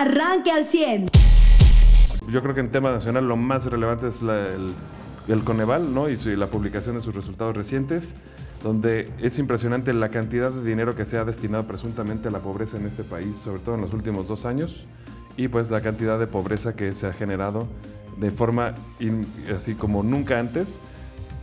[0.00, 1.08] arranque al 100.
[2.28, 6.08] Yo creo que en tema nacional lo más relevante es el, Coneval ¿no?
[6.08, 8.14] y, la publicación de sus resultados recientes,
[8.62, 12.76] donde es impresionante la cantidad de dinero que se ha destinado presuntamente a la pobreza
[12.76, 14.86] en este país, sobre todo en los últimos dos años,
[15.36, 17.66] y pues la cantidad de pobreza que se ha generado
[18.16, 18.74] de forma
[19.54, 20.80] así como nunca antes.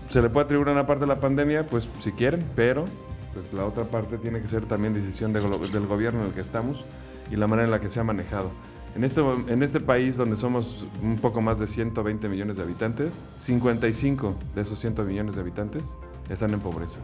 [0.09, 2.85] Se le puede atribuir una parte de la pandemia, pues si quieren, pero
[3.33, 6.85] pues la otra parte tiene que ser también decisión del gobierno en el que estamos
[7.31, 8.51] y la manera en la que se ha manejado.
[8.95, 13.23] En este, en este país donde somos un poco más de 120 millones de habitantes,
[13.39, 15.97] 55 de esos 100 millones de habitantes
[16.29, 16.99] están en pobreza.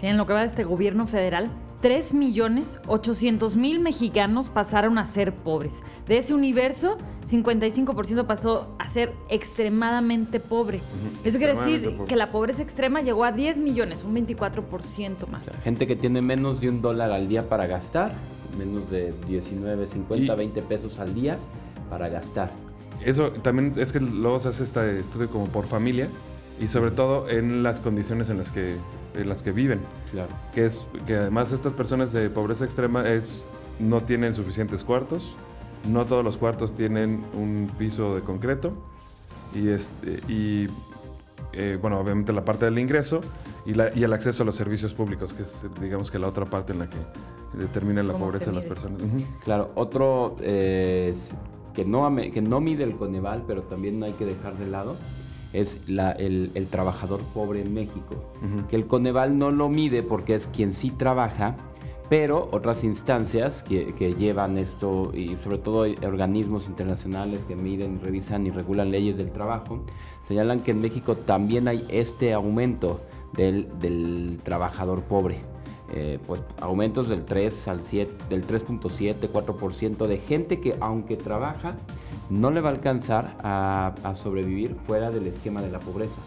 [0.00, 1.50] Sí, en lo que va de este gobierno federal,
[1.82, 5.82] 3 millones 800 mil mexicanos pasaron a ser pobres.
[6.06, 10.80] De ese universo, 55% pasó a ser extremadamente pobre.
[11.24, 15.50] Eso quiere decir que la pobreza extrema llegó a 10 millones, un 24% más.
[15.62, 18.14] gente que tiene menos de un dólar al día para gastar
[18.58, 21.38] menos de 19, 50, 20 pesos al día
[21.90, 22.52] para gastar.
[23.04, 26.08] Eso también es que luego se hace este estudio como por familia
[26.58, 28.76] y sobre todo en las condiciones en las que,
[29.14, 29.80] en las que viven.
[30.10, 30.30] Claro.
[30.54, 33.46] Que es que además estas personas de pobreza extrema es
[33.78, 35.34] no tienen suficientes cuartos,
[35.86, 38.72] no todos los cuartos tienen un piso de concreto
[39.54, 40.66] y este y
[41.58, 43.20] eh, bueno, obviamente la parte del ingreso
[43.64, 46.44] y, la, y el acceso a los servicios públicos, que es digamos que la otra
[46.44, 46.98] parte en la que
[47.54, 49.00] determina la pobreza de las personas.
[49.42, 51.14] Claro, otro eh,
[51.74, 54.96] que, no, que no mide el Coneval, pero también no hay que dejar de lado,
[55.54, 58.14] es la, el, trabajador pobre en México.
[58.68, 61.56] Que el Coneval no lo mide porque es quien sí trabaja,
[62.08, 68.50] pero otras instancias que, llevan esto, y sobre todo organismos internacionales que miden, revisan y
[68.50, 69.84] regulan leyes del trabajo,
[70.28, 73.00] señalan que en México también hay este aumento
[73.34, 75.40] del, del trabajador pobre.
[75.92, 81.76] Eh, pues aumentos del 3 al 7, del 3.7, 4% de gente que aunque trabaja
[82.28, 86.20] no le va a alcanzar a, sobrevivir fuera del esquema de la pobreza.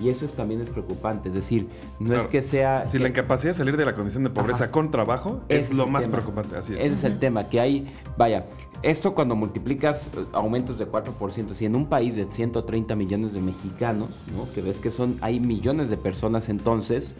[0.00, 2.88] Y eso es, también es preocupante, es decir, no es que sea...
[2.88, 6.08] Si la incapacidad de salir de la condición de pobreza con trabajo es, lo más
[6.08, 6.80] preocupante, así es.
[6.80, 8.46] Ese es el tema, que hay, vaya,
[8.82, 13.40] esto cuando multiplicas eh, aumentos de 4%, si en un país de 130 millones de
[13.40, 14.50] mexicanos, ¿no?
[14.54, 17.14] que ves que son, hay millones de personas entonces,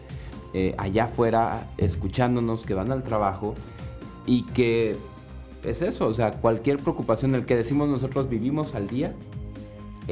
[0.53, 3.55] eh, allá afuera escuchándonos, que van al trabajo
[4.25, 4.95] y que
[5.63, 9.13] es eso, o sea, cualquier preocupación, el que decimos nosotros vivimos al día,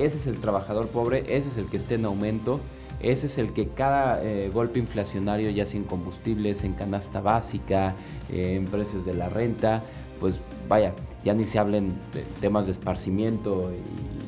[0.06, 2.60] ese es el trabajador pobre, ese es el que esté en aumento,
[3.00, 7.96] ese es el que cada eh, golpe inflacionario, ya sea en combustibles, en canasta básica,
[8.30, 9.84] eh, en precios de la renta,
[10.20, 10.36] pues
[10.68, 10.94] vaya,
[11.24, 13.72] ya ni se hablen de temas de esparcimiento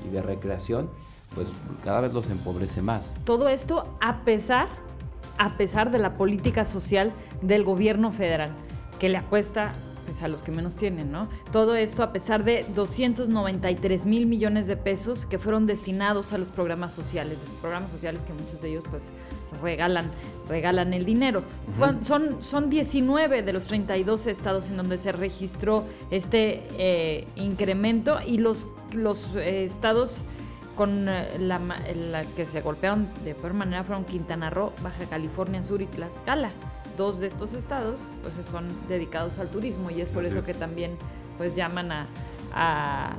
[0.05, 0.89] y de recreación,
[1.35, 1.47] pues
[1.83, 3.13] cada vez los empobrece más.
[3.25, 4.69] Todo esto a pesar
[5.41, 7.11] a pesar de la política social
[7.41, 8.51] del gobierno federal,
[8.99, 9.73] que le apuesta
[10.11, 11.29] pues, a los que menos tienen, ¿no?
[11.53, 16.49] Todo esto a pesar de 293 mil millones de pesos que fueron destinados a los
[16.49, 19.07] programas sociales, programas sociales que muchos de ellos pues
[19.61, 20.11] regalan,
[20.50, 21.44] regalan el dinero.
[22.05, 28.39] son, son 19 de los 32 estados en donde se registró este eh, incremento y
[28.39, 30.17] los, los eh, estados
[30.75, 35.81] con eh, la, que se golpearon de peor manera fueron Quintana Roo, Baja California Sur
[35.81, 36.51] y Tlaxcala.
[36.97, 40.97] Dos de estos estados pues son dedicados al turismo y es por eso que también
[41.38, 42.07] pues llaman a
[42.53, 43.13] a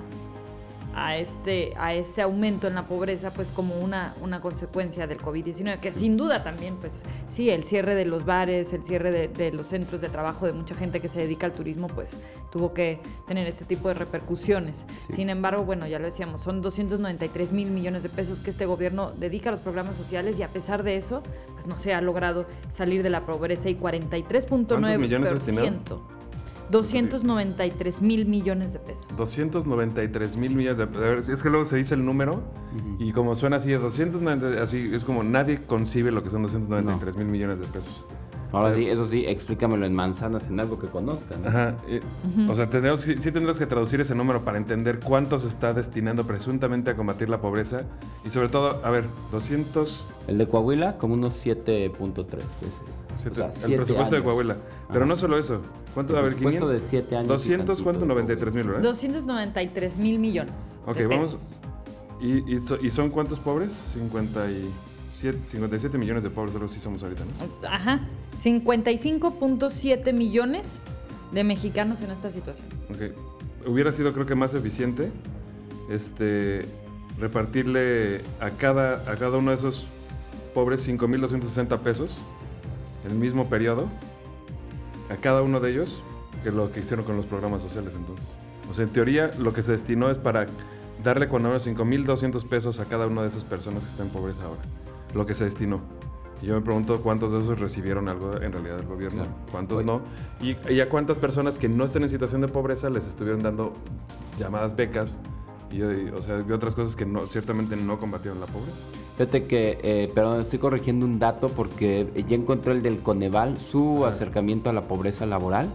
[1.16, 5.92] este, a este aumento en la pobreza, pues como una, una consecuencia del COVID-19, que
[5.92, 10.00] sin duda también, pues sí, el cierre de los bares, el cierre de, los centros
[10.00, 12.16] de trabajo de mucha gente que se dedica al turismo, pues
[12.50, 14.86] tuvo que tener este tipo de repercusiones.
[15.08, 19.12] Sin embargo, bueno, ya lo decíamos, son 293 mil millones de pesos que este gobierno
[19.12, 21.22] dedica a los programas sociales y a pesar de eso,
[21.54, 26.21] pues no se ha logrado salir de la pobreza y 43.9%.
[26.70, 29.06] 293 mil millones de pesos.
[29.16, 31.28] 293 mil millones de pesos.
[31.28, 32.42] Es que luego se dice el número
[32.98, 37.26] y como suena así, 290, así es como nadie concibe lo que son 293 mil
[37.26, 38.06] millones de pesos.
[38.52, 41.46] Ahora sí, eso sí, explícamelo en manzanas, en algo que conozcan.
[41.46, 41.74] Ajá.
[41.88, 42.02] Eh,
[42.48, 46.24] o sea, tenemos, sí, tendremos que traducir ese número para entender cuánto se está destinando
[46.26, 47.82] presuntamente a combatir la pobreza.
[48.24, 50.08] Y sobre todo, a ver, 200...
[50.28, 53.64] El de Coahuila, como unos 7.3 veces.
[53.64, 54.56] el presupuesto de Coahuila.
[54.92, 55.62] Pero no solo eso.
[55.94, 56.16] ¿Cuánto?
[56.16, 56.70] A ver, 500.
[56.70, 57.28] de 7 años.
[57.28, 58.04] 200, ¿cuánto?
[58.04, 58.82] 93 mil, ¿verdad?
[58.82, 60.78] 293 mil millones.
[60.86, 61.38] Ok, vamos.
[62.20, 63.96] ¿Y, y, son cuántos pobres?
[65.22, 67.68] 57, 57 millones de pobres, algo sí somos ahorita, ¿no?
[67.68, 68.00] Ajá.
[68.42, 70.78] 55.7 millones
[71.32, 72.66] de mexicanos en esta situación.
[72.90, 73.66] Ok.
[73.66, 75.10] Hubiera sido, creo que, más eficiente
[75.88, 76.66] este,
[77.18, 79.86] repartirle a cada, a cada uno de esos
[80.54, 82.12] pobres 5.260 pesos
[83.04, 83.88] en el mismo periodo
[85.10, 86.00] a cada uno de ellos
[86.42, 88.26] que lo que hicieron con los programas sociales entonces.
[88.70, 90.46] O sea, en teoría lo que se destinó es para
[91.04, 94.42] darle cuando menos 5.200 pesos a cada una de esas personas que están en pobreza
[94.44, 94.62] ahora.
[95.14, 95.80] Lo que se destinó.
[96.40, 99.36] Y yo me pregunto cuántos de esos recibieron algo en realidad del gobierno, Claro.
[99.52, 99.86] cuántos Oye.
[99.86, 100.00] no.
[100.40, 103.74] Y, y a cuántas personas que no estén en situación de pobreza les estuvieron dando
[104.38, 105.20] llamadas becas
[105.70, 108.78] y, y, o sea, y otras cosas que no, ciertamente no combatieron la pobreza.
[109.18, 113.98] Fíjate que, eh, perdón, estoy corrigiendo un dato porque ya encontré el del Coneval, su
[114.04, 114.08] Ajá.
[114.14, 115.68] acercamiento a la pobreza laboral.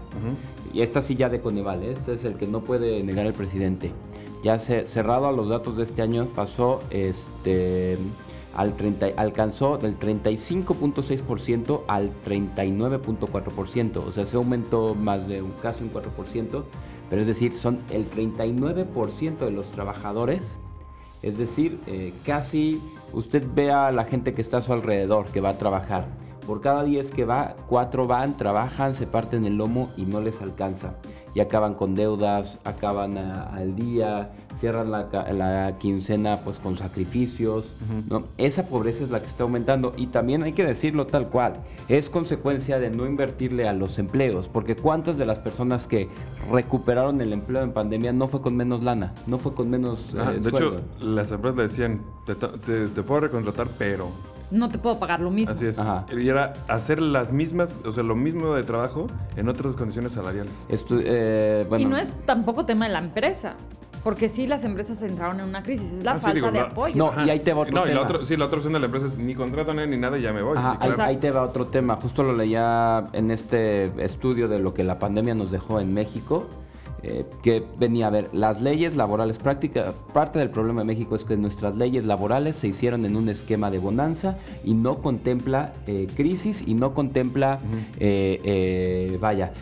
[0.73, 1.93] Y esta sí ya de Coneval, ¿eh?
[1.93, 3.91] este es el que no puede negar el presidente.
[4.43, 7.97] Ya ce- cerrado a los datos de este año pasó este
[8.57, 15.83] al 30, alcanzó del 35.6% al 39.4%, o sea, se aumentó más de un casi
[15.83, 16.63] un 4%,
[17.07, 20.57] pero es decir, son el 39% de los trabajadores,
[21.21, 22.81] es decir, eh, casi
[23.13, 26.07] usted ve a la gente que está a su alrededor, que va a trabajar.
[26.47, 30.41] Por cada 10 que va, 4 van, trabajan, se parten el lomo y no les
[30.41, 30.95] alcanza.
[31.37, 37.75] Y acaban con deudas, acaban a- al día, cierran la, la quincena pues con sacrificios.
[38.09, 38.23] ¿no?
[38.39, 41.53] Esa pobreza es la que está aumentando y también hay que decirlo tal cual.
[41.89, 46.09] Es consecuencia de no invertirle a los empleos, porque cuántas de las personas que
[46.51, 50.31] recuperaron el empleo en pandemia no fue con menos lana, no fue con menos Ajá,
[50.31, 50.77] eh, de sueldo.
[50.77, 54.07] hecho, las empresas le decían, te, te- te puedo recontratar, pero...
[54.49, 55.53] No te puedo pagar lo mismo.
[55.53, 55.77] Así es.
[55.79, 56.05] Ajá.
[56.15, 60.53] Y era hacer las mismas, o sea, lo mismo de trabajo en otras condiciones salariales.
[60.69, 63.55] Estu- eh, bueno, y no es tampoco tema de la empresa,
[64.03, 66.59] porque sí las empresas entraron en una crisis, es la Ah, sí, falta digo, de
[66.59, 66.95] no- apoyo.
[66.95, 68.85] No, y ahí te va otro No, y la sí, la otra opción de la
[68.85, 70.57] empresa es ni contrato ni nada y ya me voy.
[70.57, 71.03] Ajá, sí, ahí- claro.
[71.09, 71.97] ahí, te va otro tema.
[71.97, 76.47] Justo lo leía en este estudio de lo que la pandemia nos dejó en México.
[77.07, 81.23] Eh, que venía a ver, las leyes laborales práctica, parte del problema de México es
[81.23, 86.07] que nuestras leyes laborales se hicieron en un esquema de bonanza y no contempla eh,
[86.15, 87.59] crisis y no contempla,
[87.99, 89.53] eh, eh, vaya,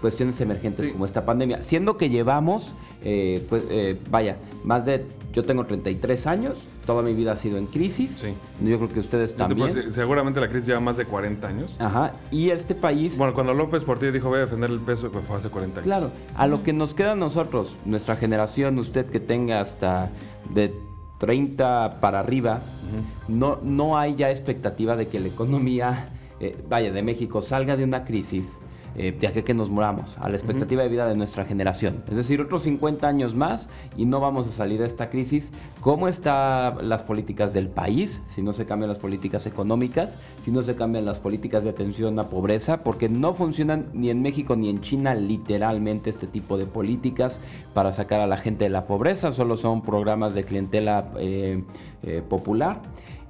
[0.00, 0.92] cuestiones emergentes Sí.
[0.92, 1.62] como esta pandemia.
[1.62, 6.54] Siendo que llevamos, eh, pues, eh, vaya, más de, yo tengo 33 años,
[6.86, 8.18] toda mi vida ha sido en crisis.
[8.20, 8.28] Sí.
[8.64, 9.92] Yo creo que ustedes también.
[9.92, 11.74] seguramente la crisis lleva más de 40 años.
[11.78, 15.24] Ajá, y este país, Bueno, cuando López Portillo dijo voy a defender el peso, pues
[15.24, 15.84] fue hace 40 años.
[15.86, 20.10] claro, a lo que nos queda a nosotros, nuestra generación, usted que tenga hasta
[20.54, 20.72] de
[21.18, 22.60] 30 para arriba,
[23.28, 27.84] no, no hay ya expectativa de que la economía, eh, vaya, de México salga de
[27.84, 28.60] una crisis.
[28.98, 32.02] Eh, de aquí a que nos moramos, a la expectativa de vida de nuestra generación.
[32.08, 35.52] Es decir, otros 50 años más y no vamos a salir de esta crisis.
[35.80, 38.22] ¿Cómo están las políticas del país?
[38.26, 42.18] Si no se cambian las políticas económicas, si no se cambian las políticas de atención
[42.18, 46.66] a pobreza, porque no funcionan ni en México ni en China literalmente este tipo de
[46.66, 47.40] políticas
[47.74, 51.62] para sacar a la gente de la pobreza, solo son programas de clientela eh,
[52.02, 52.80] eh, popular.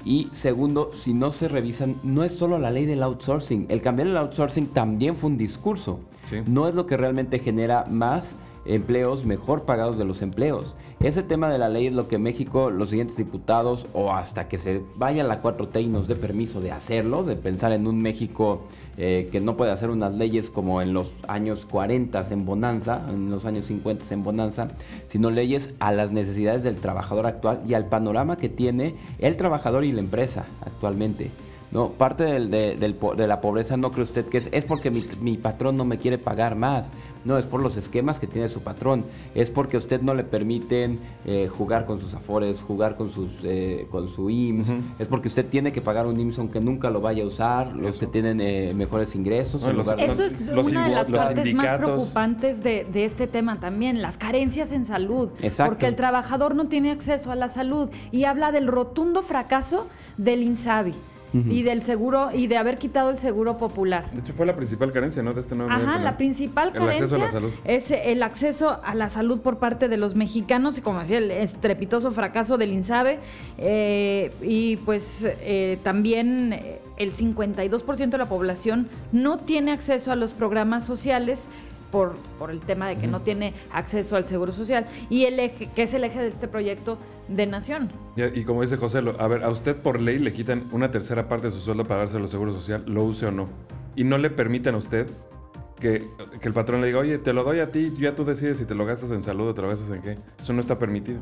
[0.06, 3.66] Y segundo, si no se revisan, no es solo la ley del outsourcing.
[3.68, 5.98] El cambiar el outsourcing también fue un discurso.
[6.30, 6.36] Sí.
[6.46, 8.36] No es lo que realmente genera más
[8.68, 10.74] empleos mejor pagados de los empleos.
[11.00, 14.56] Ese tema de la ley es lo que México, los siguientes diputados, o hasta que
[14.56, 18.62] se vaya la 4T y nos dé permiso de hacerlo, de pensar en un México
[18.96, 23.30] eh, que no puede hacer unas leyes como en los años 40 en Bonanza, en
[23.30, 24.68] los años 50 en Bonanza,
[25.04, 29.84] sino leyes a las necesidades del trabajador actual y al panorama que tiene el trabajador
[29.84, 31.30] y la empresa actualmente.
[31.72, 34.64] No, parte del- de, del po- de la pobreza no cree usted que es, es
[34.64, 36.90] porque mi, mi patrón no me quiere pagar más.
[37.24, 39.04] No, es por los esquemas que tiene su patrón.
[39.34, 43.32] Es porque a usted no le permiten eh, jugar con sus afores, jugar con, sus,
[43.42, 44.68] eh, con su IMSS.
[45.00, 47.74] Es porque usted tiene que pagar un IMSS aunque nunca lo vaya a usar.
[47.74, 49.60] Los que tienen eh, mejores ingresos.
[49.62, 52.62] No, en los- lugar de- Eso es los una de las los partes más preocupantes
[52.62, 55.30] de, de este tema también, las carencias en salud.
[55.42, 55.72] Exacto.
[55.72, 60.44] Porque el trabajador no tiene acceso a la salud y habla del rotundo fracaso del
[60.44, 60.94] INSABI
[61.32, 64.10] y del seguro y de haber quitado el seguro popular.
[64.12, 65.34] De hecho, fue la principal carencia, ¿no?
[65.34, 67.50] De este nuevo Ajá, la principal El acceso carencia a la salud.
[67.64, 71.30] es el acceso a la salud por parte de los mexicanos y como decía el
[71.30, 73.18] estrepitoso fracaso del INSABE
[73.58, 80.16] eh, y pues eh, también eh, el 52% de la población no tiene acceso a
[80.16, 81.46] los programas sociales
[81.90, 85.70] por, por el tema de que no tiene acceso al seguro social y el eje,
[85.74, 87.90] que es el eje de este proyecto de nación.
[88.16, 91.28] Y, como dice José, lo- a ver, a usted por ley le quitan una tercera
[91.28, 93.48] parte de su sueldo para dárselo al seguro social, lo use o no.
[93.94, 95.08] Y no le permiten a usted
[95.80, 96.06] que,
[96.40, 98.64] que el patrón le diga, oye, te lo doy a ti, ya tú decides si
[98.64, 100.18] te lo gastas en salud o te lo gastas en qué.
[100.40, 101.20] Eso no está permitido.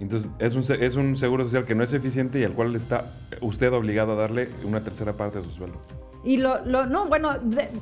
[0.00, 3.14] Entonces, es un, es un seguro social que no es eficiente y al cual está
[3.40, 5.80] usted obligado a darle una tercera parte de su sueldo.
[6.22, 7.30] Y lo, no, bueno,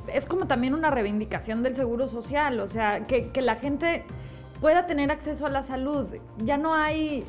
[0.07, 4.03] es como también una reivindicación del seguro social, o sea, que, que la gente
[4.61, 6.05] pueda tener acceso a la salud.
[6.37, 7.25] Ya no hay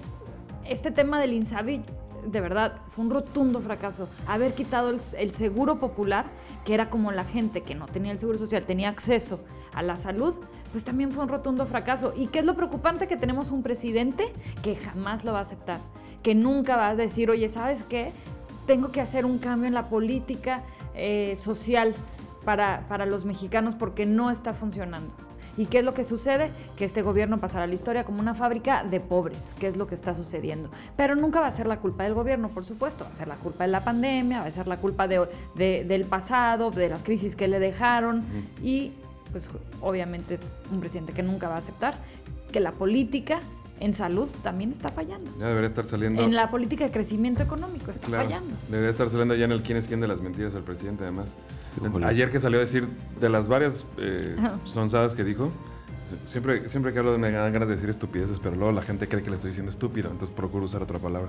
[0.65, 1.83] este tema del INSABI,
[2.27, 4.09] de verdad, fue un rotundo fracaso.
[4.27, 6.27] Haber quitado el, el seguro popular,
[6.65, 9.41] que era como la gente que no tenía el seguro social, tenía acceso
[9.73, 10.35] a la salud,
[10.77, 12.13] pues también fue un rotundo fracaso.
[12.15, 13.07] ¿Y qué es lo preocupante?
[13.07, 14.31] Que tenemos un presidente
[14.63, 15.81] que jamás lo va a aceptar,
[16.23, 18.13] que nunca va a decir, oye, ¿sabes qué?
[18.67, 20.65] Tengo que hacer un cambio en la política
[20.95, 21.95] eh, social
[22.45, 25.15] para, para los mexicanos porque no está funcionando.
[25.57, 26.51] ¿Y qué es lo que sucede?
[26.77, 29.87] Que este gobierno pasará a la historia como una fábrica de pobres, que es lo
[29.87, 30.69] que está sucediendo.
[30.95, 33.05] Pero nunca va a ser la culpa del gobierno, por supuesto.
[33.05, 35.85] Va a ser la culpa de la pandemia, va a ser la culpa de, de,
[35.85, 38.27] del pasado, de las crisis que le dejaron.
[38.63, 38.93] Y,
[39.33, 39.49] pues,
[39.81, 40.39] obviamente,
[40.73, 41.99] un presidente que nunca va a aceptar
[42.53, 43.41] que la política
[43.79, 45.31] en salud también está fallando.
[45.39, 46.23] Ya debería estar saliendo.
[46.23, 48.55] En la política de crecimiento económico está Claro, fallando.
[48.71, 51.35] Debería estar saliendo ya en el quién es quién de las mentiras al presidente, además.
[52.05, 52.89] Ayer que salió a decir
[53.21, 55.51] de las varias eh, sonzadas que dijo,
[56.27, 59.23] siempre, siempre que hablo me dan ganas de decir estupideces, pero luego la gente cree
[59.23, 61.29] que le estoy diciendo estúpido, entonces procuro usar otra palabra.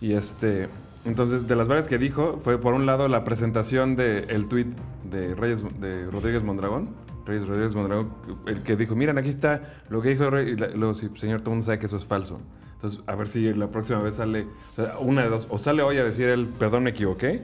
[0.00, 0.68] Y este,
[1.04, 4.68] entonces, de las varias que dijo, fue por un lado la presentación del el tuit
[5.10, 6.90] de Reyes, de Rodríguez Mondragón,
[7.24, 8.10] Reyes Rodríguez Mondragón,
[8.46, 11.56] el que dijo, miren, aquí está lo que dijo Rey, luego, sí, señor, todo el
[11.56, 12.40] mundo sabe que eso es falso.
[12.74, 15.82] Entonces, a ver si la próxima vez sale, o sea, una de dos, o sale
[15.82, 17.42] hoy a decir él, perdón, me equivoqué,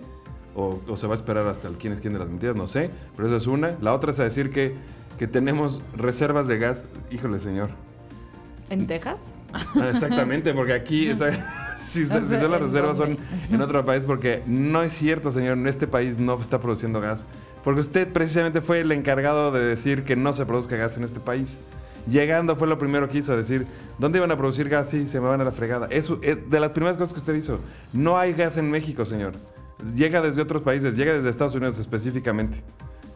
[0.54, 2.68] o, o se va a esperar hasta el quién es quién de las mentiras, no
[2.68, 3.76] sé, pero eso es una.
[3.80, 4.74] La otra es a decir que,
[5.18, 7.70] que tenemos reservas de gas, híjole, señor.
[8.70, 9.22] ¿En Texas?
[9.52, 11.10] Ah, Exactamente, porque aquí,
[11.84, 13.16] si, son- si son las reservas son
[13.50, 17.24] en otro país, porque no es cierto, señor, en este país no está produciendo gas.
[17.62, 21.20] Porque usted precisamente fue el encargado de decir que no se produzca gas en este
[21.20, 21.58] país.
[22.06, 23.66] Llegando fue lo primero que hizo, decir,
[23.98, 24.90] ¿dónde iban a producir gas?
[24.90, 25.86] Sí, se me van a la fregada.
[25.90, 27.60] Eso es de las primeras cosas que usted hizo.
[27.94, 29.32] No hay gas en México, señor.
[29.94, 32.62] Llega desde otros países, llega desde Estados Unidos específicamente.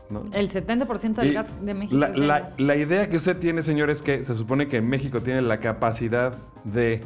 [0.08, 0.22] ¿no?
[0.32, 2.00] El 70% del Y gas de México.
[2.56, 6.34] La idea que usted tiene, señor, es que se supone que México tiene la capacidad
[6.64, 7.02] de,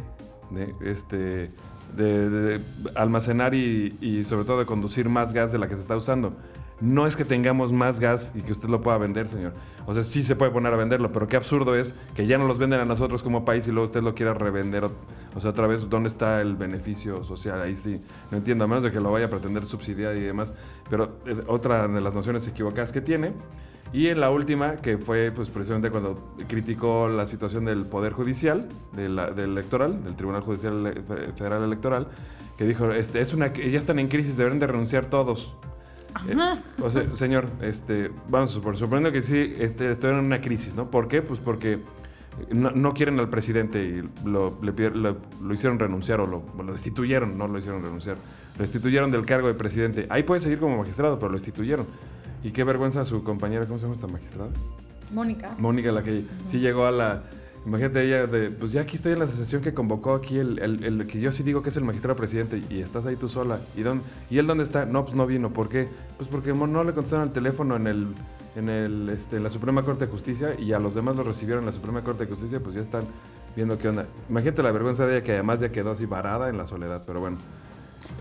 [0.54, 1.50] de, este,
[1.97, 2.61] de, de
[2.94, 6.35] almacenar y, y sobre todo de conducir más gas de la que se está usando.
[6.82, 9.52] No es que tengamos más gas y que usted lo pueda vender, señor.
[9.87, 12.44] O sea, sí se puede poner a venderlo, pero qué absurdo es que ya no
[12.44, 14.90] los venden a nosotros como país y luego usted lo quiera revender.
[15.37, 17.62] O, sea, otra vez, ¿dónde está el beneficio social?
[17.62, 20.52] Ahí sí, no entiendo, a menos de que lo vaya a pretender subsidiar y demás.
[20.90, 23.32] Pero eh, otra de las nociones equivocadas que tiene.
[23.93, 26.19] Y en la última, que fue pues precisamente cuando
[26.49, 31.03] criticó la situación del Poder Judicial, de la- del electoral, del Tribunal Judicial Ele-
[31.37, 32.09] Federal Electoral,
[32.57, 35.55] que dijo, este, es una, ya están en crisis, deben de renunciar todos.
[36.29, 36.37] Eh,
[36.83, 40.75] o sea, señor, este, vamos a supor, suponiendo que sí este, estuvieron en una crisis,
[40.75, 40.91] ¿no?
[40.91, 41.23] ¿Por qué?
[41.23, 41.79] Pues porque
[42.51, 46.63] no, no quieren al presidente y lo, le lo- lo hicieron renunciar o lo, o
[46.63, 48.17] lo destituyeron, no lo hicieron renunciar.
[48.57, 50.07] Lo destituyeron del cargo de presidente.
[50.11, 51.87] Ahí puede seguir como magistrado, pero lo destituyeron.
[52.43, 54.51] Y qué vergüenza su compañera, ¿cómo se llama esta magistrada?
[55.13, 55.55] Mónica.
[55.59, 57.23] Mónica, la que sí llegó a la...
[57.65, 60.83] Imagínate ella de, pues ya aquí estoy en la sesión que convocó aquí el, el-
[60.85, 63.61] el que yo sí digo que es el magistrado presidente y estás ahí tú sola.
[63.77, 64.85] ¿Y, dónde, ¿Y él dónde está?
[64.85, 65.53] No, pues no vino.
[65.53, 65.89] ¿Por qué?
[66.17, 68.07] Pues porque no le contestaron el teléfono en el
[68.57, 71.63] en el este, en la Suprema Corte de Justicia y a los demás los recibieron
[71.63, 73.05] en la Suprema Corte de Justicia, pues ya están
[73.55, 74.07] viendo qué onda.
[74.29, 77.21] Imagínate la vergüenza de ella que además ya quedó así varada en la soledad, pero
[77.21, 77.39] bueno.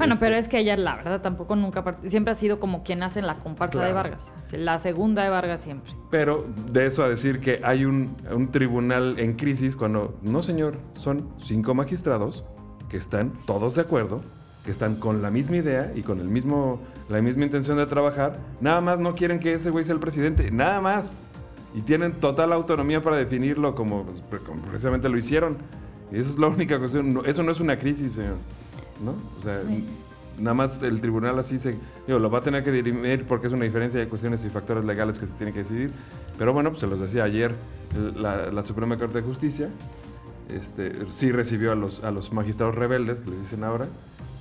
[0.01, 1.83] Bueno, Este, pero es que ella, la verdad, tampoco nunca.
[2.03, 4.09] Siempre ha sido como quien hace la comparsa de Claro.
[4.09, 4.31] Vargas.
[4.51, 5.93] La segunda de Vargas siempre.
[6.09, 10.75] Pero de eso a decir que hay un, un tribunal en crisis cuando, no señor,
[10.95, 12.43] son cinco magistrados
[12.89, 14.21] que están todos de acuerdo,
[14.65, 16.79] que están con la misma idea y con el mismo,
[17.09, 20.51] la misma intención de trabajar, nada más no quieren que ese güey sea el presidente,
[20.51, 21.15] nada más.
[21.73, 25.57] Y tienen total autonomía para definirlo como, pues, como precisamente lo hicieron.
[26.11, 27.13] Y eso es la única cuestión.
[27.13, 28.35] No- eso no es una crisis, señor.
[29.01, 29.15] ¿No?
[29.39, 29.85] O sea, Sí.
[30.37, 31.77] Nada más el tribunal así se...
[32.07, 34.85] Digo, lo va a tener que dirimir porque es una diferencia de cuestiones y factores
[34.85, 35.91] legales que se tienen que decidir.
[36.37, 37.53] Pero bueno, pues se los decía ayer
[38.15, 39.69] la, la Suprema Corte de Justicia.
[40.49, 43.87] Este, sí recibió a los, a los magistrados rebeldes, que les dicen ahora,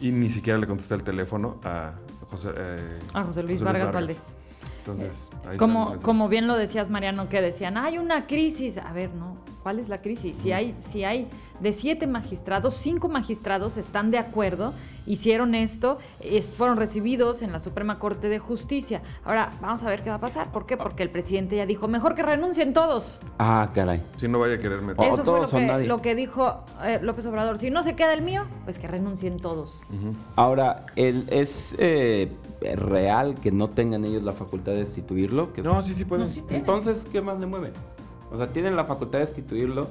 [0.00, 1.92] y ni siquiera le contestó el teléfono a
[2.30, 4.32] José, eh, A José Luis Vargas Valdés.
[4.78, 8.78] Entonces, ahí Como, como bien lo decías, Mariano, que decían, hay una crisis.
[8.78, 10.36] A ver, no, ¿cuál es la crisis?
[10.38, 11.28] Si hay, si hay
[11.60, 14.72] de siete magistrados, cinco magistrados están de acuerdo,
[15.06, 19.02] hicieron esto, es- fueron recibidos en la Suprema Corte de Justicia.
[19.24, 20.50] Ahora, vamos a ver qué va a pasar.
[20.52, 20.76] ¿Por qué?
[20.76, 23.18] Porque el presidente ya dijo, mejor que renuncien todos.
[23.38, 24.02] Ah, caray.
[24.16, 24.98] Si no vaya a querer meter.
[25.04, 25.86] O Eso fue lo que, nadie.
[25.86, 27.58] lo que dijo eh, López Obrador.
[27.58, 29.80] Si no se queda el mío, pues que renuncien todos.
[30.36, 32.32] Ahora, el, ¿es eh,
[32.76, 35.52] real que no tengan ellos la facultad de destituirlo?
[35.52, 36.26] Que- No, sí, sí pueden.
[36.26, 36.60] No, sí tienen.
[36.60, 37.72] Entonces, ¿qué más le mueve?
[38.32, 39.88] O sea, tienen la facultad de destituirlo.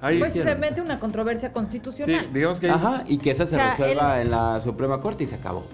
[0.00, 2.32] Ahí Pues se mete una controversia Sí, constitucional.
[2.32, 2.66] digamos que...
[2.66, 5.26] hay- Ajá, y que esa se O sea, resuelva él- en la Suprema Corte y
[5.28, 5.64] se acabó.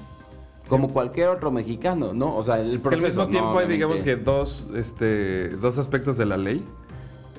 [0.68, 2.36] Como cualquier otro mexicano, ¿no?
[2.36, 5.48] O sea, el Es que al proceso, mismo no, tiempo hay, digamos que dos, este,
[5.48, 6.62] dos aspectos de la ley.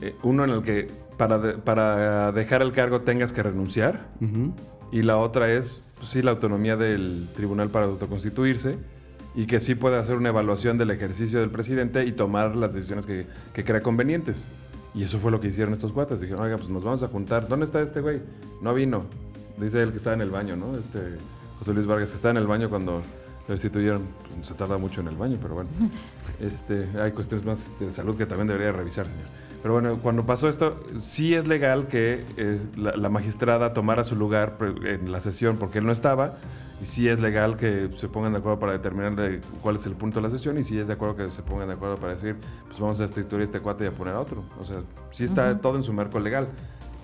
[0.01, 0.87] Eh, uno en el que
[1.17, 4.07] para, de- para dejar el cargo tengas que renunciar.
[4.19, 4.53] Ujú.
[4.91, 8.77] Y la otra es, pues, sí, la autonomía del tribunal para autoconstituirse.
[9.39, 13.05] Y que sí puede hacer una evaluación del ejercicio del presidente y tomar las decisiones
[13.05, 14.49] que, que crea convenientes.
[14.93, 16.19] Y eso fue lo que hicieron estos cuates.
[16.19, 17.47] Dijeron, oiga, pues nos vamos a juntar.
[17.47, 18.21] ¿Dónde está este güey?
[18.61, 19.05] No vino.
[19.57, 20.77] Dice él que estaba en el baño, ¿no?
[20.77, 20.99] Este
[21.57, 23.01] José Luis Vargas, que estaba en el baño cuando
[23.47, 24.01] lo destituyeron.
[24.27, 25.69] Pues se tarda mucho en el baño, pero bueno.
[26.41, 29.25] Este, hay cuestiones más de salud que también debería revisar, señor.
[29.61, 34.17] Pero bueno, cuando pasó esto, sí es legal que eh, la, la magistrada tomara su
[34.17, 36.35] lugar en la sesión porque él no estaba.
[36.81, 39.93] Y sí es legal que se pongan de acuerdo para determinar de cuál es el
[39.95, 40.57] punto de la sesión.
[40.57, 43.03] Y sí es de acuerdo que se pongan de acuerdo para decir, pues vamos a
[43.03, 44.43] destituir a este cuate y a poner a otro.
[44.61, 44.77] O sea,
[45.11, 46.47] sí está todo en su marco legal.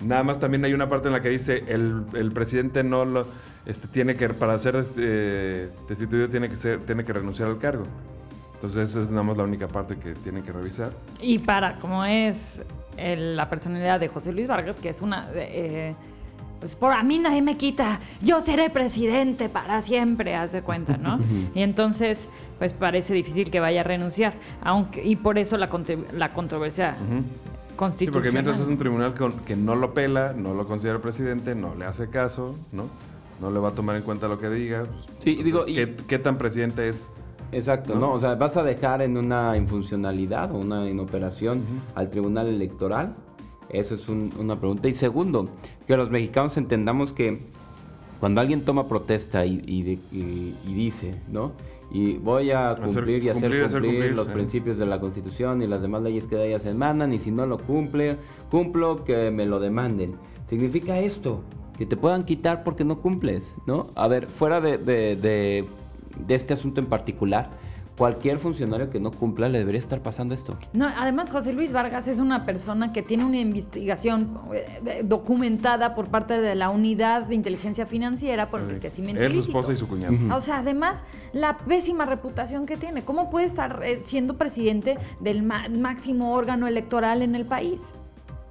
[0.02, 3.26] Nada más también hay una parte en la que dice el, el presidente no lo
[3.66, 7.84] este, tiene que para ser este, destituido tiene que ser tiene que renunciar al cargo.
[8.56, 10.92] Entonces esa es nada más la única parte que tienen que revisar.
[11.22, 12.60] Y para, como es
[12.98, 15.30] el- la personalidad de José Luis Vargas, que es una...
[15.34, 15.96] eh,
[16.66, 20.98] pues por a mí nadie me quita, yo seré presidente para siempre, haz de cuenta,
[20.98, 21.20] ¿no?
[21.54, 25.70] y entonces, pues parece difícil que vaya a renunciar, aunque y por eso la,
[26.12, 28.14] la controversia Sí, constitucional.
[28.14, 29.14] porque mientras es un tribunal
[29.46, 32.86] que no lo pela, no lo considera presidente, no le hace caso, ¿no?
[33.40, 34.86] No le va a tomar en cuenta lo que diga.
[35.20, 37.12] Sí, entonces, digo, y- ¿qué, qué tan presidente es?
[37.52, 38.00] Exacto, ¿No?
[38.00, 38.12] ¿no?
[38.14, 41.62] O sea, vas a dejar en una infuncionalidad o una inoperación
[41.94, 43.14] al Tribunal Electoral.
[43.70, 44.88] Eso es un- una pregunta.
[44.88, 45.50] Y segundo,
[45.88, 47.40] que los mexicanos entendamos que
[48.20, 51.52] cuando alguien toma protesta y, y de- y- y dice, ¿no?
[51.92, 55.00] Y voy a Hacer cumplir y hacer cumplir, cumplir, hacer cumplir, los principios de la
[55.00, 58.18] Constitución y las demás leyes que de ellas emanan, y si no lo cumple,
[58.50, 60.16] cumplo, que me lo demanden.
[60.50, 61.42] Significa esto,
[61.78, 63.88] que te puedan quitar porque no cumples, ¿no?
[63.96, 65.66] A ver, fuera de, de- de-
[66.26, 67.50] de este asunto en particular,
[67.98, 70.58] cualquier funcionario que no cumpla le debería estar pasando esto.
[70.74, 76.08] No, además José Luis Vargas es una persona que tiene una investigación eh, documentada por
[76.10, 79.58] parte de la Unidad de Inteligencia Financiera por enriquecimiento Él, su ilícito.
[79.60, 80.16] esposa y su cuñado.
[80.36, 83.04] O sea, además, la pésima reputación que tiene.
[83.06, 87.94] ¿Cómo puede estar eh, siendo presidente del ma- máximo órgano electoral en el país?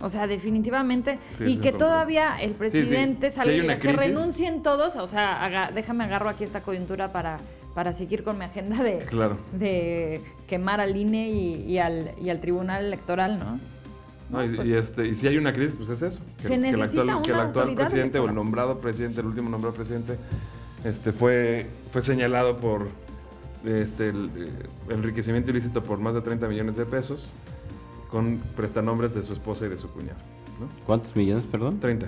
[0.00, 1.18] O sea, definitivamente.
[1.38, 4.96] Sí, y sí, que todavía el presidente salga- una que renuncien todos.
[4.96, 7.36] O sea, haga- déjame agarro aquí esta coyuntura para,
[7.74, 9.36] para seguir con mi agenda de, Claro.
[9.52, 13.58] de quemar al INE y, y al, y al Tribunal Electoral, ¿no?
[14.30, 16.20] No, y, pues- y este, y si hay una crisis, pues es eso.
[16.36, 19.26] Que, Se que el necesita actual, que el actual presidente o el nombrado presidente, el
[19.26, 20.16] último nombrado presidente,
[20.84, 22.88] este, fue, fue señalado por
[23.64, 24.48] este, el, eh,
[24.90, 27.28] enriquecimiento ilícito por más de 30 millones de pesos
[28.10, 30.18] con prestanombres de su esposa y de su cuñado.
[30.60, 30.68] ¿no?
[30.86, 31.80] ¿Cuántos millones, perdón?
[31.80, 32.06] 30.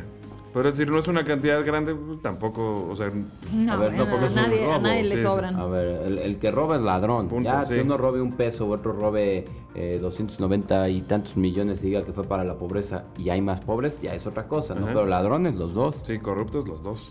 [0.56, 3.12] Pero es decir, no es una cantidad grande, pues, tampoco, o sea,
[3.52, 5.22] No, A ver, a, tampoco es un nadie, a nadie le sí, sí.
[5.22, 5.54] sobran.
[5.54, 7.28] A ver, el, el que roba es ladrón.
[7.28, 7.74] Punto, ya sí.
[7.74, 12.14] que uno robe un peso, otro robe eh, 290 y tantos millones y diga que
[12.14, 14.86] fue para la pobreza y hay más pobres, ya es otra cosa, ¿no?
[14.86, 14.94] Ajá.
[14.94, 15.96] Pero ladrones los dos.
[16.06, 17.06] sí, corruptos los dos.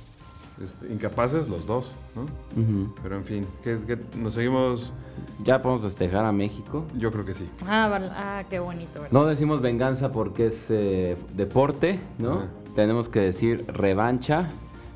[0.63, 2.25] Este, incapaces los dos, ¿no?
[3.03, 4.91] Pero en fin, que, que nos seguimos,
[5.43, 6.83] Ya podemos festejar a México.
[6.97, 7.47] yo creo que sí.
[7.67, 9.11] Ah, ah, qué bonito, ¿verdad?
[9.11, 12.33] No decimos venganza porque es eh, deporte, ¿no?
[12.39, 12.47] Ajá.
[12.75, 14.49] Tenemos que decir revancha,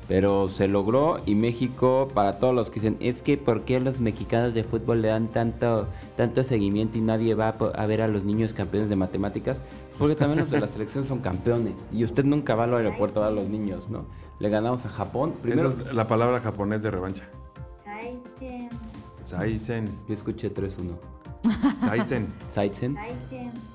[0.06, 4.00] pero se logró y México, para todos los que dicen, es que ¿por qué los
[4.00, 8.22] mexicanos de fútbol le dan tanto, tanto seguimiento y nadie va a, ver a los
[8.24, 9.62] niños campeones de matemáticas?
[9.98, 13.30] Porque también los de la selección son campeones y usted nunca va al aeropuerto a
[13.30, 14.04] ver a los niños, ¿no?
[14.40, 15.34] Le ganamos a Japón.
[15.40, 17.24] Primero, Esa es la palabra japonés de revancha.
[17.84, 18.68] Saizen,
[19.24, 19.84] Saizen.
[20.06, 20.96] yo escuché 3-1.
[21.80, 22.26] Saizen.
[22.48, 22.96] Saizen.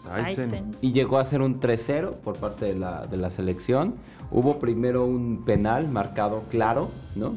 [0.06, 0.72] Saizen.
[0.82, 3.96] Y llegó a ser un 3-0 por parte de la, de la selección.
[4.32, 7.36] Hubo primero un penal marcado claro, ¿no?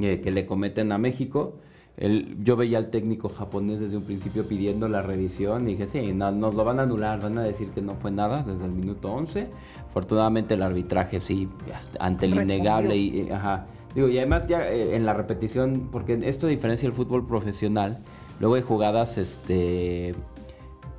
[0.00, 1.54] Eh, que le cometen a México.
[1.96, 6.12] El- yo veía al técnico japonés desde un principio pidiendo la revisión y dije, sí,
[6.12, 8.72] no- nos lo van a anular, van a decir que no fue nada desde el
[8.72, 9.46] minuto 11.
[9.90, 12.56] Afortunadamente el arbitraje sí, hasta- ante el Respondió.
[12.56, 13.66] innegable y, y- ajá.
[13.94, 17.98] Digo, y además ya eh, en la repetición, porque esto diferencia el fútbol profesional,
[18.40, 20.14] luego hay jugadas, este,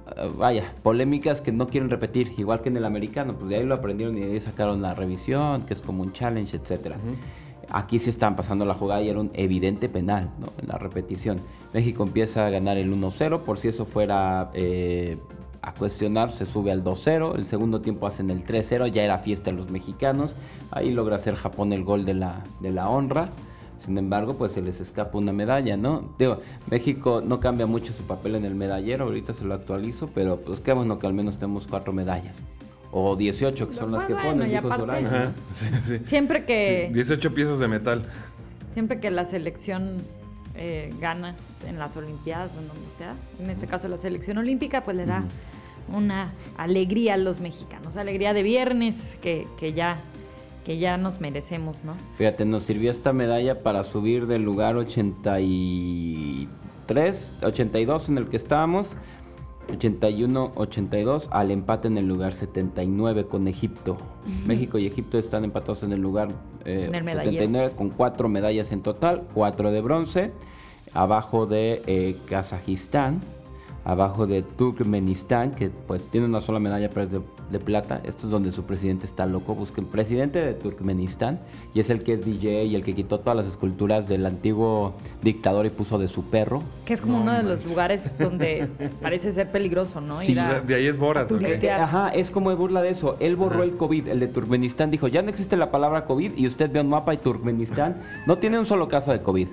[0.05, 3.65] Uh, vaya, polémicas que no quieren repetir, igual que en el americano, pues de ahí
[3.65, 6.97] lo aprendieron y de ahí sacaron la revisión, que es como un challenge, etcétera.
[7.69, 10.47] Aquí sí estaban pasando la jugada y era un evidente penal, ¿no?
[10.61, 11.37] En la repetición.
[11.73, 15.17] México empieza a ganar el 1-0, por si eso fuera eh,
[15.63, 19.49] a cuestionar, se sube al 2-0, el segundo tiempo hacen el 3-0, ya era fiesta
[19.49, 20.35] de los mexicanos,
[20.69, 23.31] ahí logra hacer Japón el gol de la, de la honra.
[23.85, 26.15] Sin embargo, pues se les escapa una medalla, ¿no?
[26.17, 26.39] Digo,
[26.71, 30.59] México no cambia mucho su papel en el medallero, ahorita se lo actualizo, pero pues
[30.59, 32.35] qué bueno que al menos tenemos cuatro medallas.
[32.91, 35.05] O 18, que son las que Bueno, ponen, dijo aparte-.
[35.05, 35.99] Ajá, sí, sí.
[36.05, 38.05] Siempre que, 18 piezas de metal.
[38.73, 39.97] siempre que la selección
[40.55, 41.35] eh, gana
[41.67, 45.05] en las Olimpiadas o en donde sea, en este caso la selección olímpica, pues le
[45.05, 45.23] da
[45.93, 49.99] una alegría a los mexicanos, alegría de viernes que, que ya
[50.65, 51.93] que ya nos merecemos, ¿no?
[52.17, 54.75] Fíjate, nos sirvió esta medalla para subir del lugar
[56.85, 58.97] 3, 82 en el que estábamos.
[59.67, 63.97] 81-82 al empate en el lugar 79 con Egipto.
[64.45, 66.29] México y Egipto están empatados en el lugar
[66.65, 67.31] eh, En el medallero.
[67.31, 70.31] 79 con cuatro medallas en total, cuatro de bronce,
[70.93, 73.21] abajo de eh, Kazajistán,
[73.85, 77.21] abajo de Turkmenistán, que pues tiene una sola medalla pero es de,
[77.51, 78.01] de plata.
[78.03, 79.53] Esto es donde su presidente está loco.
[79.55, 81.39] Busquen presidente de Turkmenistán
[81.73, 84.93] y es el que es DJ y el que quitó todas las esculturas del antiguo
[85.21, 86.63] dictador y puso de su perro.
[86.85, 88.67] Que es como No uno de los lugares donde
[89.01, 90.19] parece ser peligroso, ¿no?
[90.21, 91.31] Sí, Ir a- De, ahí es Borat.
[91.31, 91.43] ¿o qué?
[91.45, 91.79] turistear.
[91.79, 93.17] Eh, Ajá, es como de burla de eso.
[93.19, 94.89] Él borró el COVID, el de Turkmenistán.
[94.89, 98.37] Dijo, ya no existe la palabra COVID y usted ve un mapa y Turkmenistán no
[98.39, 99.47] tiene un solo caso de COVID.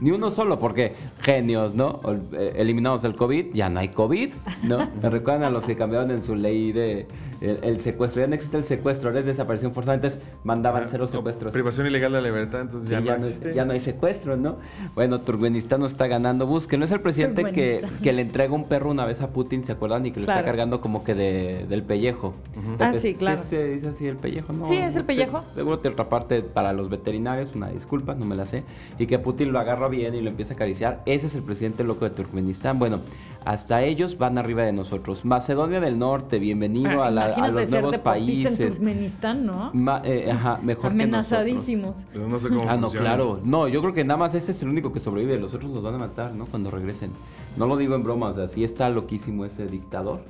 [0.00, 2.00] Ni uno solo, porque genios, ¿no?
[2.32, 4.30] Eh, Eliminados del COVID, ya no hay COVID,
[4.64, 4.78] ¿no?
[5.02, 7.06] Me recuerdan a los que cambiaron en su ley de
[7.40, 8.20] el, el secuestro.
[8.22, 9.94] Ya no existe el secuestro, ahora es desaparición forzada.
[9.96, 11.52] Entonces mandaban cero O secuestros.
[11.52, 13.54] Privación ilegal de la libertad, entonces Sí, ya, no no, existe.
[13.54, 14.56] ya no hay secuestro, ¿no?
[14.94, 16.46] Bueno, Turkmenistán no está ganando.
[16.46, 16.84] Búsquenlo.
[16.84, 20.04] Es el presidente que, que le entrega un perro una vez a Putin, ¿se acuerdan?
[20.06, 22.34] Y que lo está cargando como que de- del pellejo.
[22.78, 23.40] Ah, sí, claro.
[23.44, 24.66] se dice así el pellejo, ¿no?
[24.66, 25.42] Sí, es el Te- pellejo.
[25.54, 28.64] seguro tiene otra parte para los veterinarios, una disculpa, no me la sé.
[28.98, 31.02] Y que Putin lo agarra bien y lo empieza a acariciar.
[31.04, 32.78] Ese es el presidente loco de Turkmenistán.
[32.78, 33.00] Bueno,
[33.44, 35.24] hasta ellos van arriba de nosotros.
[35.24, 38.68] Macedonia del Norte, bienvenido Ah, a, la- a los ser nuevos deportista en países.
[38.76, 39.70] Turkmenistán, ¿no?
[39.74, 41.40] Ma- eh, ajá, mejor que nosotros.
[41.40, 42.06] Amenazadísimos.
[42.12, 43.06] Pues no sé cómo Ah, no, funciona.
[43.06, 43.40] claro.
[43.44, 45.38] No, yo creo que nada más este es el único que sobrevive.
[45.38, 46.46] Los otros los van a matar, ¿no?
[46.46, 47.10] Cuando regresen.
[47.56, 50.20] No lo digo en broma, o sea, sí está loquísimo ese dictador.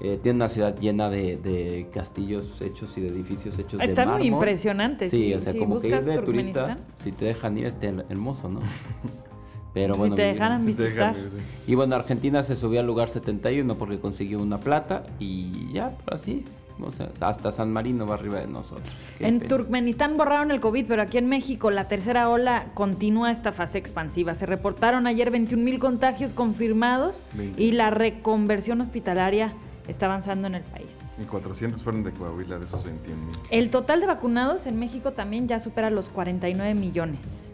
[0.00, 4.04] Eh, tiene una ciudad llena de, de castillos hechos y de edificios hechos de Está
[4.06, 5.08] muy impresionante.
[5.08, 7.66] Sí, si- o sea, si como que ir buscas de turista, si te dejan ir,
[7.66, 8.60] este hermoso, ¿no?
[9.72, 10.14] Pero si bueno.
[10.14, 11.14] te dejaran Sí te visitar.
[11.16, 11.72] dejan ir, sí.
[11.72, 16.16] Y bueno, Argentina se subió al lugar 71 porque consiguió una plata y ya, pero
[16.16, 16.44] así.
[16.80, 18.88] O sea, hasta San Marino va arriba de nosotros.
[19.18, 19.48] Qué En pena.
[19.48, 24.34] Turkmenistán borraron el COVID, pero aquí en México la tercera ola continúa esta fase expansiva.
[24.34, 27.62] Se reportaron ayer 21 mil contagios confirmados 20.
[27.62, 29.52] y la reconversión hospitalaria
[29.88, 30.90] está avanzando en el país.
[31.20, 33.36] Y 400 fueron de Coahuila, de esos 21 mil.
[33.50, 37.50] El total de vacunados en México también ya supera los 49 millones.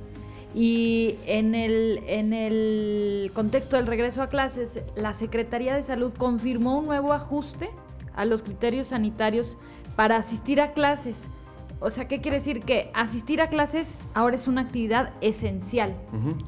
[0.55, 6.79] Y en el, en el contexto del regreso a clases, la Secretaría de Salud confirmó
[6.79, 7.71] un nuevo ajuste
[8.15, 9.57] a los criterios sanitarios
[9.95, 11.29] para asistir a clases.
[11.83, 12.61] O sea, ¿qué quiere decir?
[12.63, 15.95] Que asistir a clases ahora es una actividad esencial,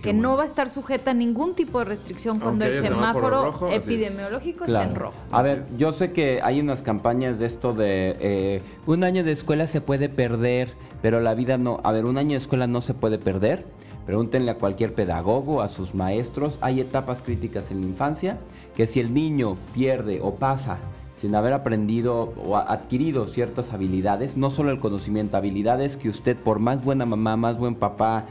[0.02, 0.28] que bueno.
[0.30, 3.44] no va a estar sujeta a ningún tipo de restricción cuando Aunque el semáforo semáforo
[3.52, 3.84] rojo, así es.
[3.84, 4.82] epidemiológico Claro.
[4.88, 5.14] esté en rojo.
[5.30, 5.78] A ver, es.
[5.78, 9.80] yo sé que hay unas campañas de esto de eh, un año de escuela se
[9.80, 11.80] puede perder, pero la vida no.
[11.82, 13.64] A ver, un año de escuela no se puede perder.
[14.04, 16.58] Pregúntenle a cualquier pedagogo, a sus maestros.
[16.60, 18.38] Hay etapas críticas en la infancia
[18.76, 20.76] que si el niño pierde o pasa
[21.22, 26.58] sin haber aprendido o adquirido ciertas habilidades, no solo el conocimiento, habilidades que usted por
[26.58, 28.24] más buena mamá, más buen papá,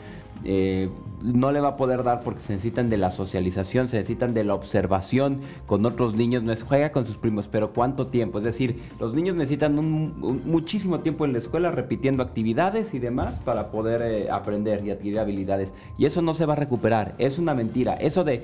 [0.44, 0.90] eh,
[1.24, 4.44] no le va a poder dar porque se necesitan de la socialización, se necesitan de
[4.44, 8.38] la observación con otros niños, no es juega con sus primos, pero ¿cuánto tiempo?
[8.40, 13.40] Es decir, los niños necesitan un- muchísimo tiempo en la escuela repitiendo actividades y demás
[13.40, 15.74] para poder eh, aprender y adquirir habilidades.
[15.98, 17.94] Y eso no se va a recuperar, es una mentira.
[17.96, 18.44] Eso de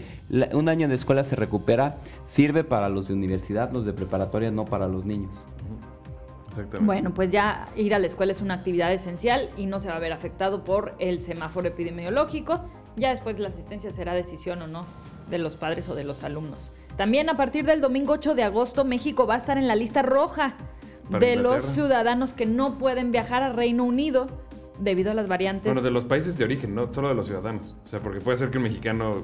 [0.54, 4.66] un año de escuela se recupera sirve para los de universidad, los de preparatoria, no
[4.66, 5.32] para los niños.
[6.58, 6.86] Exactamente.
[6.86, 9.96] Bueno, pues ya ir a la escuela es una actividad esencial y no se va
[9.96, 12.62] a ver afectado por el semáforo epidemiológico.
[12.96, 14.86] Ya después la asistencia será decisión o no
[15.30, 16.72] de los padres o de los alumnos.
[16.96, 20.02] También a partir del domingo 8 de agosto, México va a estar en la lista
[20.02, 20.56] roja
[21.12, 24.28] Para de los ciudadanos que no pueden viajar a Reino Unido
[24.80, 25.65] debido a las variantes.
[25.65, 27.76] Bueno, de los países de origen, no solo de los ciudadanos.
[27.86, 29.12] O sea, porque puede ser que un mexicano.
[29.12, 29.24] ¿Dónde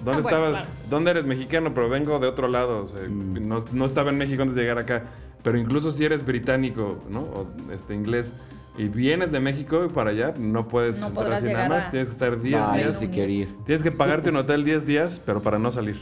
[0.00, 0.48] Ah, bueno, estaba?
[0.50, 0.66] claro.
[0.90, 1.72] ¿Dónde eres mexicano?
[1.74, 2.84] Pero vengo de otro lado.
[2.84, 3.46] O sea, Mm.
[3.48, 5.04] no, no estaba en México antes de llegar acá.
[5.42, 7.20] Pero incluso si eres británico, ¿no?
[7.22, 8.32] O este, inglés.
[8.78, 11.84] Y vienes de México y para allá, no puedes No entrar así nada más.
[11.86, 12.98] a- Tienes que estar 10 Ah, yo días.
[12.98, 13.54] sí quiero ir.
[13.66, 15.96] Tienes que pagarte un hotel 10 días, pero para no salir.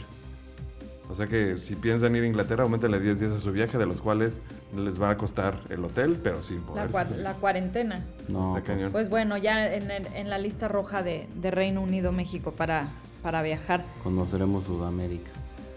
[1.09, 3.85] O sea que si piensan ir a Inglaterra, aumentenle 10 días a su viaje, de
[3.85, 4.39] los cuales
[4.73, 7.19] les va a costar el hotel, pero sin la, poder cua- salir.
[7.21, 8.05] la cuarentena.
[8.29, 8.91] No, Está pues, cañón.
[8.93, 12.87] Pues bueno, ya en, el- en la lista roja de, de Reino Unido, México para,
[13.21, 13.83] para viajar.
[14.03, 15.31] conoceremos Sudamérica.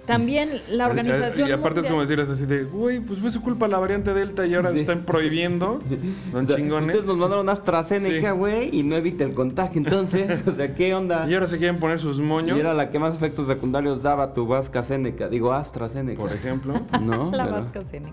[0.07, 1.49] También la organización.
[1.49, 4.12] Y aparte es Mundial- como decirles así de, güey, pues fue su culpa la variante
[4.12, 4.81] Delta y ahora Sí.
[4.81, 5.81] están prohibiendo.
[6.33, 6.88] Don chingones.
[6.88, 8.37] Ustedes nos mandaron AstraZeneca, Sí.
[8.38, 9.81] güey, y no evita el contagio.
[9.83, 11.29] Entonces, o sea, ¿qué onda?
[11.29, 14.35] Y ahora se quieren poner sus moños, Y era la que más efectos secundarios daba
[14.35, 15.29] tu AstraZeneca.
[15.29, 16.21] Digo, AstraZeneca.
[16.21, 16.75] por ejemplo.
[17.01, 18.12] No, La Pero- qué cañón.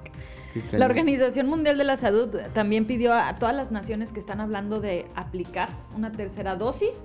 [0.74, 4.82] La Organización Mundial de la Salud también pidió a todas las naciones que están hablando
[4.82, 7.04] de aplicar una tercera dosis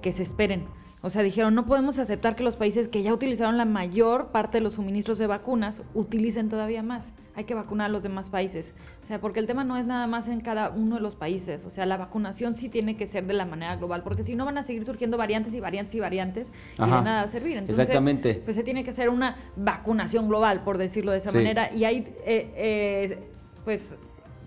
[0.00, 0.64] que se esperen.
[1.00, 4.58] O sea, dijeron, no podemos aceptar que los países que ya utilizaron la mayor parte
[4.58, 7.12] de los suministros de vacunas utilicen todavía más.
[7.36, 8.74] hay que vacunar a los demás países.
[9.04, 11.64] O sea, porque el tema no es nada más en cada uno de los países.
[11.64, 14.44] O sea, la vacunación sí tiene que ser de la manera global, porque si no
[14.44, 17.00] van a seguir surgiendo variantes y variantes y variantes y de Ajá.
[17.02, 17.56] nada a servir.
[17.58, 18.42] Entonces, Exactamente.
[18.44, 21.36] pues se tiene que hacer una vacunación global, por decirlo de esa Sí.
[21.36, 21.72] manera.
[21.72, 23.18] Y hay, eh, eh,
[23.64, 23.96] pues,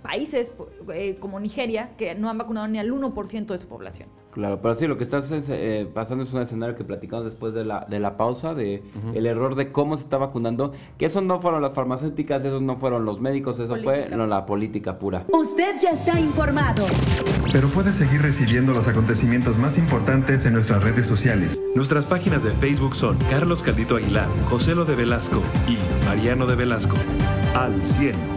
[0.04, 0.52] países
[0.94, 4.10] eh, como Nigeria que no han vacunado ni al 1% de su población.
[4.32, 7.54] Claro, pero sí, lo que estás es, eh, pasando es un escenario que platicamos después
[7.54, 8.82] de la, de la pausa, de
[9.14, 12.78] el error de cómo se está vacunando, que eso no fueron las farmacéuticas, esos no
[12.78, 15.26] fueron los médicos, eso fue no, la política pura.
[15.34, 16.86] Usted ya está informado.
[17.52, 21.62] Pero puedes seguir recibiendo los acontecimientos más importantes en nuestras redes sociales.
[21.76, 26.56] Nuestras páginas de Facebook son Carlos Caldito Aguilar, José Lo de Velasco y Mariano de
[26.56, 26.96] Velasco.
[27.54, 28.31] Al 100.